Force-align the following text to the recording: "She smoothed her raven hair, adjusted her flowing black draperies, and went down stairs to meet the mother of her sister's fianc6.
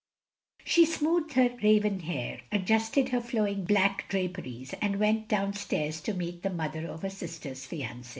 "She 0.65 0.83
smoothed 0.87 1.33
her 1.33 1.55
raven 1.61 1.99
hair, 1.99 2.41
adjusted 2.51 3.09
her 3.09 3.21
flowing 3.21 3.65
black 3.65 4.09
draperies, 4.09 4.73
and 4.81 4.95
went 4.99 5.27
down 5.27 5.53
stairs 5.53 6.01
to 6.01 6.15
meet 6.15 6.41
the 6.41 6.49
mother 6.49 6.87
of 6.87 7.03
her 7.03 7.09
sister's 7.11 7.67
fianc6. 7.67 8.07